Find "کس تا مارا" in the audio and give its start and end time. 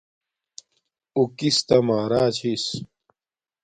1.37-2.23